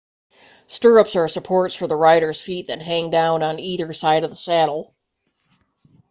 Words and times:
stirrups 0.65 1.15
are 1.15 1.27
supports 1.27 1.75
for 1.75 1.85
the 1.85 1.95
rider's 1.95 2.41
feet 2.41 2.65
that 2.65 2.81
hang 2.81 3.11
down 3.11 3.43
on 3.43 3.59
either 3.59 3.93
side 3.93 4.23
of 4.23 4.31
the 4.31 4.35
saddle 4.35 4.91